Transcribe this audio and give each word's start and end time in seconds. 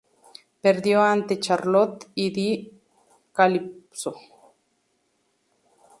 Perdió 0.61 1.03
ante 1.03 1.39
Charlotte 1.39 2.09
Di 2.15 2.73
Calypso. 3.33 4.15